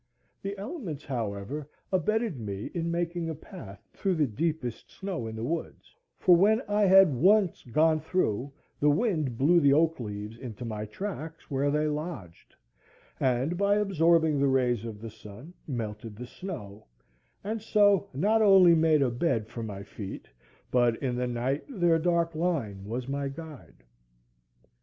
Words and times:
The 0.41 0.57
elements, 0.57 1.05
however, 1.05 1.69
abetted 1.91 2.39
me 2.39 2.71
in 2.73 2.89
making 2.89 3.29
a 3.29 3.35
path 3.35 3.87
through 3.93 4.15
the 4.15 4.25
deepest 4.25 4.89
snow 4.89 5.27
in 5.27 5.35
the 5.35 5.43
woods, 5.43 5.95
for 6.17 6.35
when 6.35 6.59
I 6.67 6.85
had 6.87 7.13
once 7.13 7.63
gone 7.65 7.99
through 7.99 8.51
the 8.79 8.89
wind 8.89 9.37
blew 9.37 9.59
the 9.59 9.73
oak 9.73 9.99
leaves 9.99 10.39
into 10.39 10.65
my 10.65 10.85
tracks, 10.85 11.51
where 11.51 11.69
they 11.69 11.85
lodged, 11.87 12.55
and 13.19 13.59
by 13.59 13.75
absorbing 13.75 14.39
the 14.39 14.47
rays 14.47 14.85
of 14.85 15.01
the 15.01 15.11
sun 15.11 15.53
melted 15.67 16.15
the 16.15 16.25
snow, 16.25 16.87
and 17.43 17.61
so 17.61 18.09
not 18.11 18.41
only 18.41 18.73
made 18.73 19.03
a 19.03 19.11
dry 19.11 19.19
bed 19.19 19.47
for 19.49 19.61
my 19.61 19.83
feet, 19.83 20.27
but 20.71 20.95
in 21.03 21.15
the 21.15 21.27
night 21.27 21.63
their 21.69 21.99
dark 21.99 22.33
line 22.33 22.85
was 22.85 23.07
my 23.07 23.27
guide. 23.27 23.83